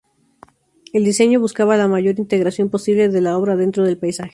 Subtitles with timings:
[0.93, 4.29] El diseño buscaba la mayor integración posible de la obra dentro del paisaje.